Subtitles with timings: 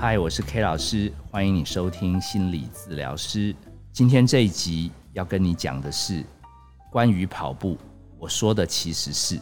[0.00, 3.52] 嗨，我是 K 老师，欢迎你收听心理治疗师。
[3.92, 6.24] 今天这一集要跟你讲的是
[6.88, 7.76] 关于跑步。
[8.16, 9.40] 我说的其实是，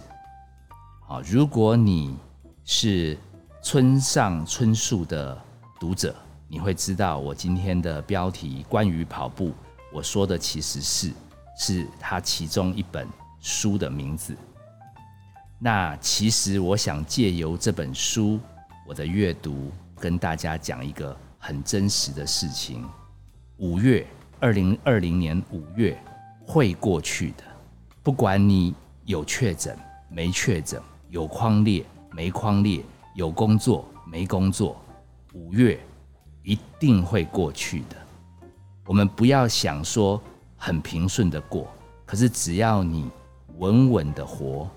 [1.06, 2.16] 好，如果你
[2.64, 3.19] 是
[3.62, 5.38] 村上春树的
[5.78, 6.16] 读者，
[6.48, 9.52] 你会知道我今天的标题关于跑步。
[9.92, 11.12] 我说的其实是，
[11.58, 13.06] 是他其中一本
[13.40, 14.34] 书的名字。
[15.58, 18.41] 那其实我想借由这本书，
[18.88, 19.70] 我的阅读。
[19.98, 22.84] 跟大家讲一个很真实的事情：
[23.57, 24.07] 五月，
[24.39, 25.98] 二零二零年五月
[26.47, 27.45] 会过去的。
[28.03, 29.77] 不管你有确诊
[30.09, 32.84] 没确诊，有框列没框列，
[33.15, 34.77] 有工作没工作，
[35.33, 35.80] 五月
[36.42, 37.97] 一定会过去的。
[38.87, 40.23] 我们不要想说
[40.56, 41.67] 很平顺的过，
[42.05, 43.11] 可是只要你
[43.59, 44.69] 稳稳的活，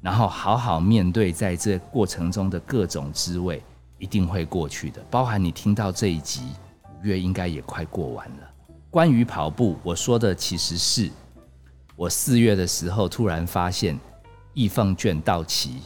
[0.00, 3.62] 然后好好面对在这过程中的各种滋味。
[4.00, 6.40] 一定会过去的，包含你听到这一集，
[6.82, 8.50] 五月应该也快过完了。
[8.90, 11.08] 关于跑步，我说的其实是
[11.94, 13.96] 我四月的时候突然发现
[14.54, 15.82] 易放券到期，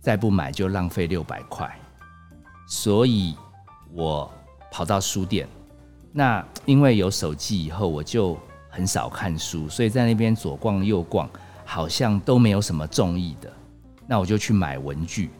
[0.00, 1.74] 再不买就浪费六百块，
[2.66, 3.34] 所以
[3.94, 4.30] 我
[4.70, 5.48] 跑到书店。
[6.12, 8.36] 那因为有手机以后，我就
[8.68, 11.30] 很少看书，所以在那边左逛右逛，
[11.64, 13.50] 好像都没有什么中意的，
[14.06, 15.30] 那我就去买文具。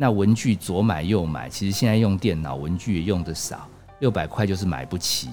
[0.00, 3.68] 那文具左买右买，其实现在用电脑文具也用的少，
[3.98, 5.28] 六百块就是买不起。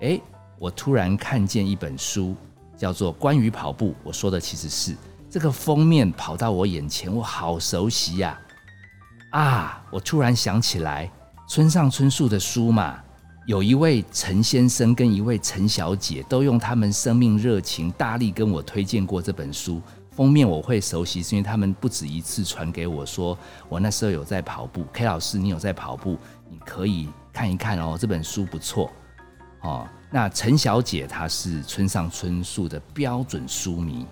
[0.00, 0.20] 哎，
[0.60, 2.36] 我突然看见一本书，
[2.76, 4.94] 叫做《关于跑步》，我说的其实是
[5.28, 8.38] 这个封面跑到我眼前，我好熟悉呀！
[9.32, 11.10] 啊，我突然想起来，
[11.48, 12.96] 村上春树的书嘛，
[13.44, 19.82] 有一位陈先生跟一位陈小姐，都用他们生命热情大力跟我推荐过这本书。
[20.20, 23.38] 封面我会熟悉，是因为他们不止一次传给我说，
[23.70, 24.84] 我那时候有在跑步。
[24.92, 26.18] K 老师，你有在跑步，
[26.50, 28.90] 你可以看一看哦，这本书不错
[29.62, 29.88] 哦。
[30.10, 34.06] 那陈小姐她是村上春树的标准书迷，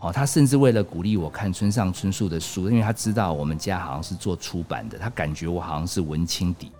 [0.00, 6.70] 哦，她甚至为了鼓励我看村上春树的书，因为她知道我们家好像是做出版的，她感觉我好像是文青底，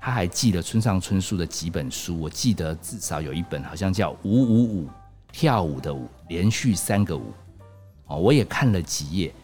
[0.00, 4.88] 她还记了村上春树的几本书，我记得至少有一本好像叫五五五
[5.32, 7.32] 跳舞的舞，连续三个舞。
[8.16, 9.34] 我也看了几页，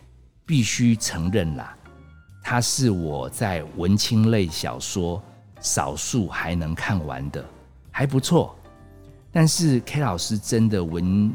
[0.44, 1.76] 必须承认啦，
[2.42, 5.22] 它是我在文青类小说
[5.60, 7.44] 少数还能看完的，
[7.91, 8.56] 还不错。
[9.32, 11.32] 但是 K 老师真的文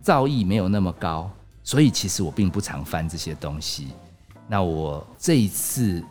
[0.00, 1.30] 造诣没有那么高，
[1.62, 3.88] 所以其实我并不常翻这些东西。
[4.48, 6.02] 那我这一次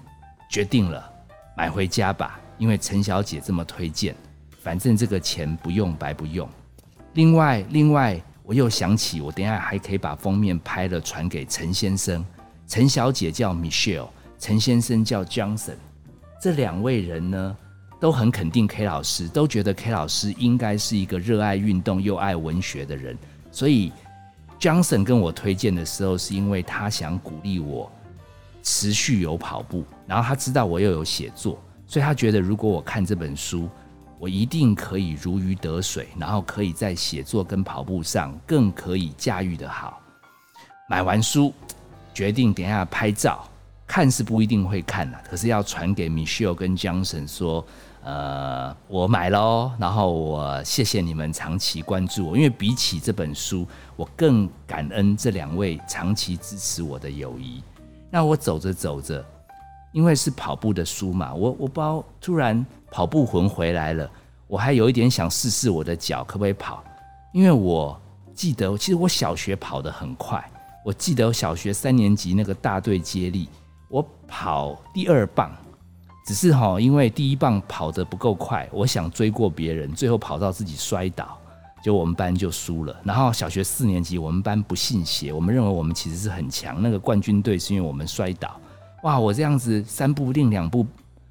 [0.49, 1.11] 决定了
[1.57, 4.15] 买回家吧，因为陈小姐这么推荐，
[4.61, 6.47] 反正这个钱不用白不用。
[7.13, 8.21] 另外，另外。
[8.45, 12.23] 我又想起，我等下还可以把封面拍了传给陈先生，
[12.67, 14.07] 陈小姐叫 Michelle，
[14.37, 15.73] 陈先生叫 Johnson，
[16.39, 17.57] 这两位人呢
[17.99, 23.17] 都很肯定 K 老师，都觉得 K 老师应该是一个热爱运动又爱文学的人，
[23.51, 23.91] 所以
[24.59, 27.91] Johnson 跟我推荐的时候，是因为他想鼓励我
[28.61, 33.67] 持续有跑步，然后他知道我又有写作，所以他觉得如果我看这本书。
[34.17, 40.01] 我一定可以如鱼得水，然后可以在写作跟跑步上更可以驾驭的好。
[40.89, 41.53] 买完书，
[42.13, 43.47] 决定等下拍照，
[43.85, 47.65] 看是不一定会看的，可是要传给 Michelle 跟 Johnson 说，
[48.03, 57.61] 呃，我买了，然后我谢谢你们长期关注我，因为比起这本书，我更感恩这两位长期支持我的友谊。
[58.09, 59.23] 那我走着走着。
[59.91, 64.09] 因为是跑步的书嘛，我我不知道突然跑步魂回来了，
[64.47, 66.81] 我还有一点想试试我的脚可不可以跑，
[67.33, 67.99] 因为我
[68.33, 70.41] 记得其实我小学跑得很快，
[70.85, 73.49] 我记得小学三年级那个大队接力，
[73.89, 75.51] 我跑第二棒，
[76.25, 81.37] 只是哈因为第一棒跑得不够快，我想追过别人，最后跑到自己摔倒，
[81.83, 82.95] 就我们班就输了。
[83.03, 88.57] 然后小学四年级我们班不信邪，我们认为我们其实是很强，那个冠军队是因为我们摔倒。
[89.03, 89.19] 哇！
[89.19, 90.87] 我这样子三步并两步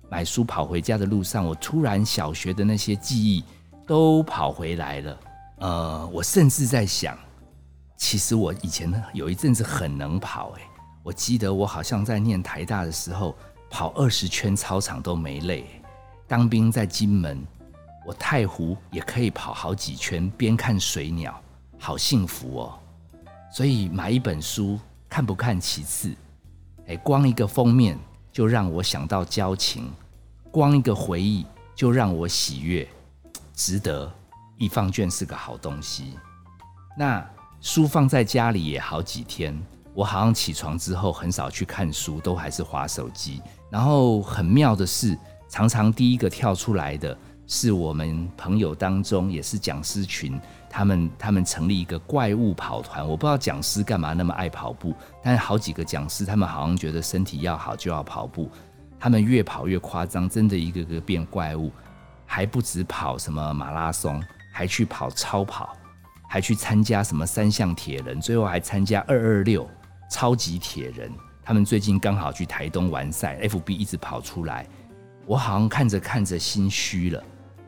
[0.08, 3.42] 买书跑回家的路上，我突然小学的那些记忆
[3.86, 5.20] 都跑回来了。
[5.58, 7.18] 呃，我甚至在想，
[7.96, 10.50] 其实我以前呢有一阵子很能跑。
[10.52, 10.62] 诶，
[11.02, 13.34] 我记得我好像在念台大的时候，
[13.70, 15.66] 跑二十圈操场都没累。
[16.26, 17.44] 当兵在金门，
[18.06, 21.40] 我太湖也可以跑好几圈，边看水鸟，
[21.78, 22.78] 好幸福哦。
[23.52, 24.78] 所以买一本书
[25.08, 26.14] 看不看其次。
[26.86, 27.98] 哎，光一个封面
[28.34, 29.88] 就让我想到交情，
[30.50, 32.86] 光一个回忆就让我喜悦，
[33.54, 34.12] 值得。
[34.56, 36.14] 一放卷是个好东西。
[36.98, 37.24] 那
[37.60, 39.56] 书放在家里也好几天，
[39.94, 43.40] 我好像起床之后很少去看书，都还是划手机。
[43.70, 45.16] 然后很妙的是，
[45.48, 47.16] 常常第一个跳出来的
[47.46, 53.06] 是我们朋友当中也是讲师群，他们他们成立一个怪物跑团。
[53.06, 58.50] 我不知道讲师干嘛那么爱跑步，但是好几个讲师他们好像觉得身体要好就要跑步，
[58.98, 61.70] 他们越跑越夸张，真的一个个变怪物，
[62.24, 65.76] 还不止跑什么马拉松，还去跑超跑，
[66.26, 69.68] 还去参加什么三项铁人，最后还参加二二六
[70.10, 71.12] 超级铁人。
[71.42, 74.66] 他们最近刚好去台东完赛，FB 一直跑出来，
[75.26, 77.22] 我好像看着看着心虚了。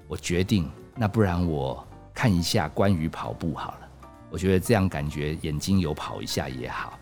[0.09, 3.89] 我决定，那不然我看一下关于跑步好了。
[4.31, 6.99] 我觉得这样感觉眼睛有跑一下也好。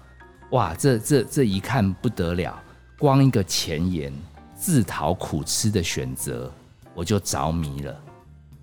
[0.51, 2.63] 哇，这这这一看不得了，
[2.99, 4.13] 光一个前言
[4.55, 6.53] “自讨苦吃”的选择，
[6.95, 7.95] 我就着迷了。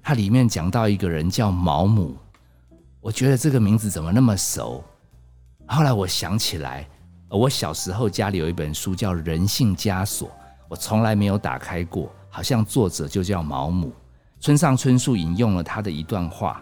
[0.02, 2.16] 它里面讲到一个人叫毛姆，
[3.00, 4.84] 我觉得这个名字怎么那么熟？
[5.68, 6.88] 后来我想起来。
[7.30, 10.28] 我小时候家里有一本书叫《人性枷锁》，
[10.68, 13.90] 我从来没有打开过，好像作者就叫毛姆。
[14.42, 16.60] 村上春树引用了他的一段话，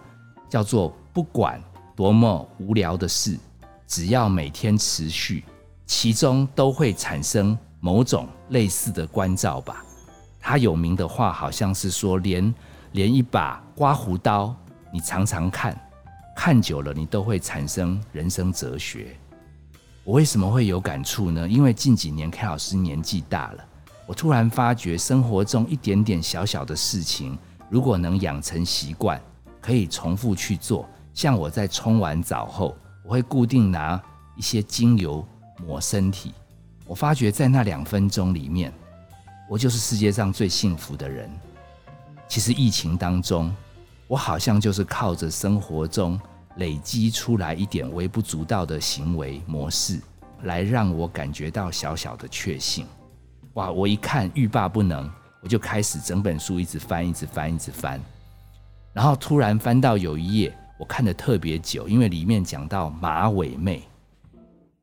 [0.50, 1.64] 叫做“不管
[1.96, 3.40] 多么无聊的事，
[3.88, 5.46] 只要每天持续，
[5.86, 9.81] 其中都会产生某种类似的关照吧。”
[10.42, 12.54] 他有名的话好像是说，连
[12.92, 14.54] 连一把刮胡刀，
[14.92, 15.74] 你常常看，
[16.36, 19.16] 看久了，你都会产生人生哲学。
[20.04, 21.48] 我为什么会有感触呢？
[21.48, 23.66] 因为近几年 K 老师年纪大了，
[24.06, 27.38] 我突然发觉生活中一点点小小的事情，
[27.69, 29.21] 如果能养成习惯，
[29.62, 30.88] 可以重复去做。
[31.13, 34.01] 像我在冲完澡后，我会固定拿
[34.36, 35.25] 一些精油
[35.66, 36.33] 抹身体。
[36.86, 38.74] 我发觉在那两分钟里面，
[39.50, 41.30] 我就是世界上最幸福的人。
[42.27, 43.54] 其实疫情当中，
[44.07, 46.19] 我好像就是靠着生活中。
[46.56, 49.98] 累积出来一点微不足道的行为模式，
[50.42, 52.86] 来让我感觉到小小的确信。
[53.54, 53.72] 哇！
[53.72, 55.10] 我一看欲罢不能，
[55.41, 58.00] 我就开始整本书一直翻，一直翻，一直翻。
[58.94, 63.83] 然后突然翻到有一页，我看的特别久，因为里面讲到马尾妹。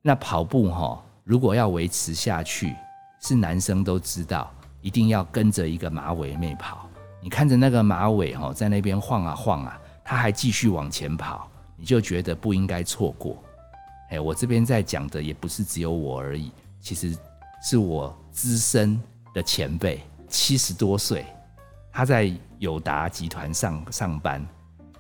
[0.03, 2.75] 那跑步哈，如果要维持下去，
[3.21, 6.89] 是男生都知道，一定要跟着一个马尾妹跑。
[7.21, 11.51] 你看着那个马尾哈，在那边晃啊晃啊，他还继续往前跑。
[11.79, 13.37] 你就觉得不应该错过，
[14.09, 16.51] 哎，我这边在讲的也不是只有我而已，
[16.81, 17.15] 其实
[17.63, 18.99] 是我资深
[19.35, 21.27] 的前辈，七十多岁，
[21.93, 24.45] 他在友达集团上上班，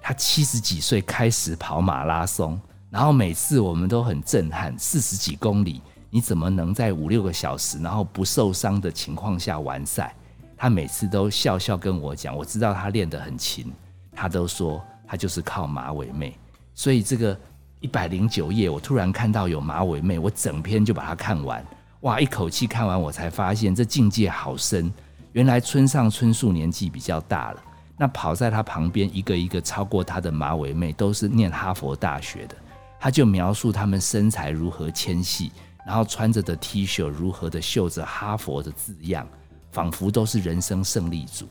[0.00, 10.14] 他七十几岁开始跑马拉松，然后每次我们都很震撼，四十几公里，你怎么能在五六个小时，然后不受伤的情况下完赛？
[10.56, 13.70] 他每次都笑笑跟我讲，我知道他练得很勤，
[14.12, 16.34] 他都说他就是靠马尾妹。
[16.75, 17.38] 所以这个
[17.81, 21.62] 一百零九页，我突然看到有马尾妹，我整篇就把它看完。
[22.00, 24.93] 哇，一口气看完，我才发现这境界好深。
[25.36, 27.62] 原来村上春树年纪比较大了，
[27.98, 32.56] 那跑在他旁边一个一个超过他的马尾妹，都是念哈佛大学的。
[32.98, 35.52] 他就描述他们身材如何纤细，
[35.86, 39.28] 然后穿着的 T 恤如何的绣着哈佛的字样，
[39.72, 41.46] 仿佛都是人生胜利组。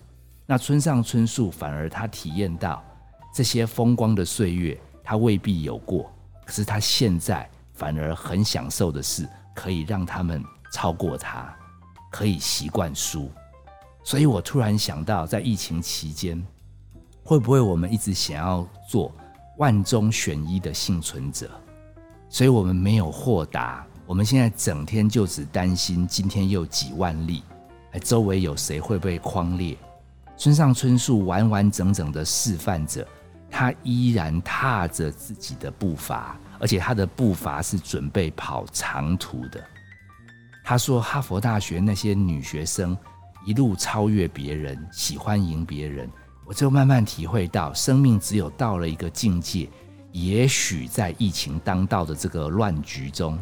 [0.48, 2.84] 那村上春树反而他体验到
[3.32, 4.76] 这些风光的岁月。
[5.04, 6.12] 他未必有过，
[6.44, 10.44] 可是他现在反而很享受的是，可以让他们
[10.74, 11.56] 超过他，
[12.10, 13.30] 可以习惯输。
[14.06, 16.42] 所以我突然想到，在疫情期间，
[17.24, 19.12] 会不会我们一直想要做
[19.58, 21.50] 万中选一的幸存者？
[22.30, 27.42] 所以我们没有豁达，我们现在整天就只担心今天又几万例，
[27.94, 29.76] 哎，周围有谁会被框裂？
[30.38, 33.06] 村上春树完完整整的示范着。
[33.50, 39.64] 他依然踏着自己的步伐，而且他的步伐是准备跑长途的。
[40.62, 42.98] 他说：“哈佛大学那些女学生
[43.46, 46.10] 一路超越别人，喜欢赢别人。”
[46.48, 49.68] 我就慢慢体会到，生命只有到了一个境界，
[50.12, 53.36] 也许在疫情当道的这个乱局中，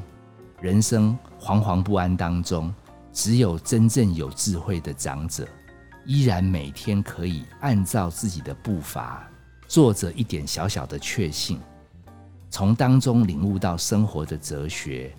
[0.62, 2.74] 人生惶惶不安当中，
[3.12, 5.46] 只有真正有智慧的长者，
[6.06, 9.28] 依然每天可以按照自己的步伐。
[9.68, 11.60] 做着一点小小的确信，
[12.50, 15.14] 从当中领悟到生活的哲学，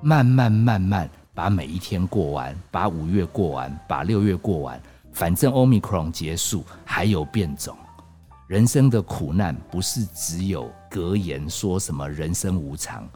[0.00, 1.10] 慢慢慢慢
[1.40, 4.78] 把每一天过完，把五月过完，把六月过完。
[5.10, 7.74] 反正欧米克戎结束，还有变种。
[8.46, 13.08] 人生的苦难不是只有格言说什么人生无常，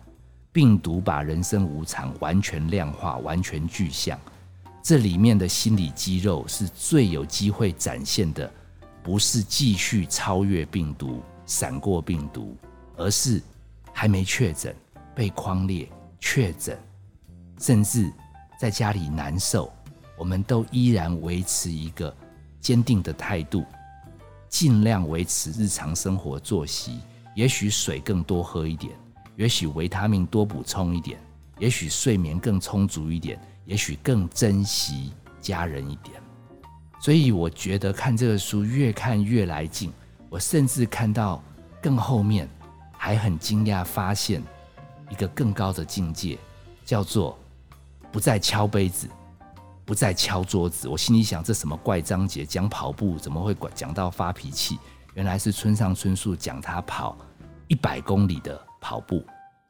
[0.53, 4.19] 病毒把人生无常完全量化，完全具象。
[4.83, 8.51] 这里面的心理肌肉是最有机会展现的。
[9.03, 12.57] 不是继续超越病毒、闪过病毒，
[12.97, 13.43] 而是
[13.93, 14.75] 还没确诊、
[15.15, 15.87] 被框列、
[16.19, 16.79] 确诊，
[17.65, 18.13] 甚至
[18.59, 19.73] 在家里难受，
[20.19, 22.15] 我们都依然维持一个
[22.61, 23.65] 坚定的态度，
[24.51, 27.01] 尽量维持日常生活作息。
[27.35, 28.93] 也许水更多喝一点，
[29.37, 31.19] 也许维他命多补充一点，
[31.59, 36.21] 也许睡眠更充足一点，也许更珍惜家人一点。
[37.01, 39.91] 所以我觉得看这个书越看越来劲，
[40.29, 41.43] 我甚至看到
[41.81, 42.47] 更后面
[42.93, 44.43] 还很惊讶，发现
[45.09, 46.37] 一个更高的境界，
[46.85, 47.39] 叫做
[48.15, 49.09] 不再敲杯子。
[49.85, 52.47] 不再敲桌子，我心里想：这什么怪章节？
[52.47, 54.79] 讲跑步怎么会讲到发脾气？
[55.15, 57.19] 原来是村上春树讲他跑
[57.67, 59.23] 一百公里的跑步，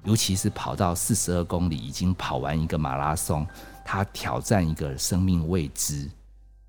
[0.04, 3.46] 尤其是跑到四十二公里，已经跑完一个马拉松，
[3.82, 6.08] 他挑战一个生命未知，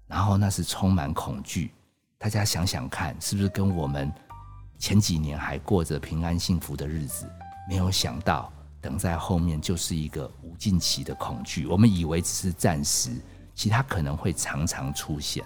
[0.07, 1.71] 然后那是充满恐惧。
[2.17, 4.09] 大家想想看，是不是跟我们
[4.79, 7.29] 前几年还过着平安幸福的日子？
[7.69, 8.51] 没有想到，
[8.85, 11.65] 等在后面就是一个无尽期的恐惧。
[11.65, 13.09] 我们以为只是暂时。
[13.55, 15.41] 其他可能会常常出现。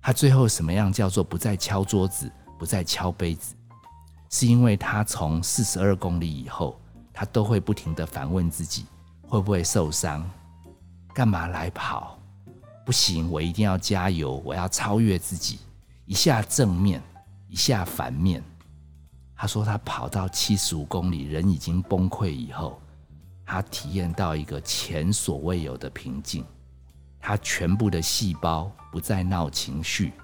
[0.00, 3.56] 他最后什么样叫做不再敲桌子，不再敲杯子？
[4.30, 6.80] 是因为他从四十二公里以后，
[7.12, 8.86] 他都会不停的反问自己：
[9.26, 10.24] 会不会受伤？
[11.12, 12.16] 干嘛来跑？
[12.86, 14.40] 不行，我一定要加油！
[14.44, 15.58] 我要超越自己。
[16.06, 17.02] 一下正面，
[17.48, 18.40] 一下反面。
[19.44, 22.80] 他说他跑到七十五公里，人已经崩溃以后，
[23.44, 26.42] 他体验到一个前所未有的平静。
[27.20, 30.14] 他全部的细胞不再闹情绪，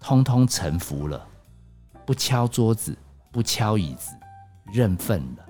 [0.00, 1.24] 通通臣服了，
[2.04, 2.98] 不敲桌子，
[3.30, 4.10] 不敲椅子，
[4.72, 5.46] 认份了。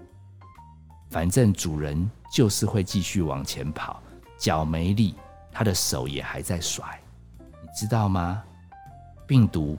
[1.08, 4.02] 反正主人就是会继续往前跑，
[4.36, 5.14] 脚没力，
[5.50, 7.00] 他的手也还在甩，
[7.38, 8.44] 你知道吗？
[9.26, 9.78] 病毒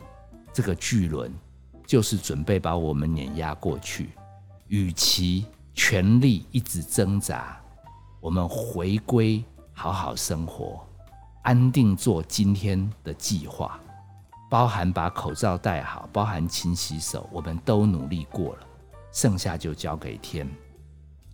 [0.51, 1.32] 这个巨轮
[1.93, 4.09] 就是准备把我们碾压过去，
[4.67, 5.45] 与其
[5.75, 7.62] 全力一直挣扎，
[8.19, 9.43] 我们回归。
[9.73, 10.83] 好好生活，
[11.43, 13.79] 安定做今天的计划，
[14.50, 18.65] 包含把口罩戴好，包含勤洗手，我们都努力过了，
[19.12, 20.50] 剩下就交给天。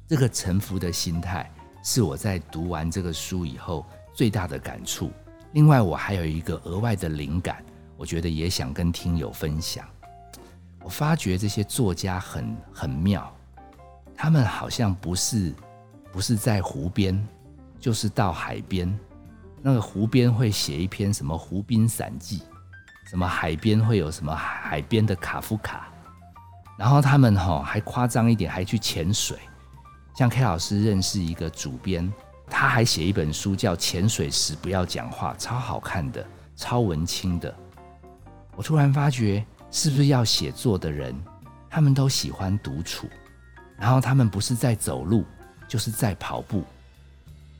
[0.10, 1.50] 这个臣服的心态
[1.86, 5.10] 是我在读完这个书以后最大的感触。
[5.54, 7.64] 另外，我还有一个额外的灵感，
[7.96, 9.88] 我觉得也想跟听友分享。
[10.90, 13.32] 我发觉这些作家很很妙，
[14.18, 15.54] 他们好像不是
[16.12, 17.16] 不是在湖边。
[17.80, 19.00] 就是到海边，
[19.62, 22.40] 那个湖边会写一篇什么《湖滨散记》，
[23.08, 25.88] 什么海边会有什么海边的卡夫卡，
[26.76, 29.38] 然后他们哈还夸张一点，还去潜水。
[30.16, 32.12] 像 K 老师认识一个主编，
[32.50, 37.56] 他还写一本书叫《潜水时不要讲话》，超好看的，超文青的。
[38.58, 41.16] 我突然发觉，是不是要写作的人，
[41.70, 43.08] 他们都喜欢独处，
[43.78, 45.24] 然后他们不是在走路，
[45.68, 46.64] 就是在跑步。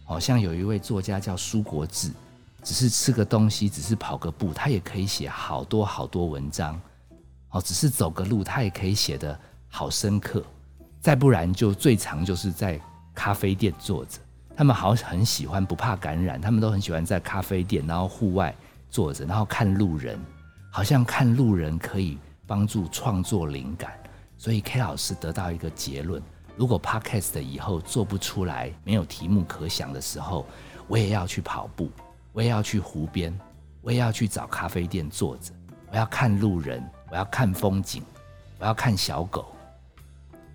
[0.06, 2.10] 好像有一位作家叫苏国志，
[2.64, 6.80] 只是吃个东西，只是跑个步，他也可以写好多好多文章。
[7.52, 9.40] 哦，只是走个路，他也可以写得
[9.70, 10.44] 好深刻。
[11.00, 12.80] 再不然就最长就是在
[13.14, 14.20] 咖啡店坐着。
[14.56, 18.54] 他们好很喜欢，不怕感染，他们都很喜欢在咖啡店，然后户外
[18.90, 20.20] 坐着，然后看路人，
[20.70, 23.92] 好像看路人可以帮助创作灵感。
[24.38, 26.22] 所以 K 老师得到一个结论。
[26.56, 30.46] 如果 Podcast 以后做不出来，没有题目可想的时候，
[30.88, 31.90] 我也要去跑步，
[32.34, 33.38] 我也要去湖边，
[33.82, 35.54] 我也要去找咖啡店坐着，
[35.92, 38.04] 我要看路人，我要看风景，
[38.60, 39.54] 我要看小狗，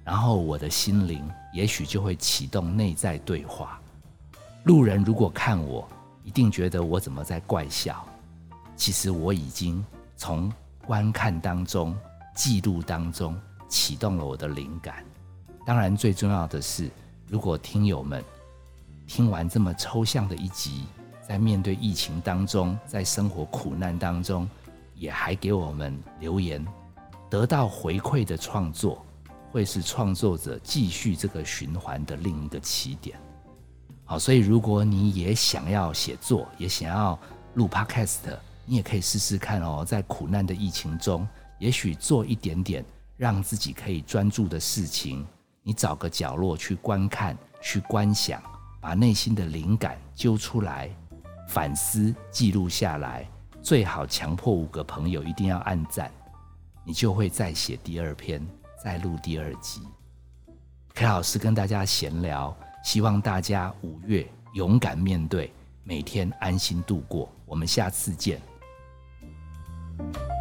[0.04, 3.80] 然后我的心灵也许就会启动内在对话。
[4.64, 5.88] 路人如果看我，
[6.22, 8.06] 一定觉得我怎么在怪笑，
[8.76, 9.82] 其实我已经
[10.16, 10.52] 从
[10.86, 11.96] 观看当中、
[12.34, 13.36] 记录当中
[13.68, 15.04] 启动了我的灵感。
[15.66, 16.90] 当然，最重要的是，
[17.26, 18.22] 如果听友们
[19.06, 20.84] 听完这么抽象的一集，
[21.26, 24.48] 在面对疫情当中，在生活苦难当中，
[24.94, 26.64] 也还给我们留言，
[27.30, 29.04] 得到回馈的创作，
[29.50, 33.18] 会是创作者继续这个循环的另一个起点。
[34.04, 37.18] 好，所以如果你也想要写作，也想要
[37.54, 39.84] 录 Podcast，你也可以试试看哦。
[39.86, 41.26] 在苦难的疫情中，
[41.58, 42.84] 也许做一点点
[43.16, 45.26] 让自己可以专注的事情。
[45.62, 48.42] 你找个角落去观看、去观想，
[48.80, 50.90] 把内心的灵感揪出来，
[51.48, 53.26] 反思记录下来，
[53.62, 56.10] 最好强迫五个朋友一定要按赞，
[56.84, 58.46] 你就会再写第二篇，
[58.82, 59.80] 再录第二集。
[60.92, 62.54] K 老师跟大家闲聊，
[62.84, 65.50] 希望大家五月勇敢面对，
[65.82, 67.28] 每天安心度过。
[67.46, 68.38] 我们下次见。
[69.98, 70.33] Bye.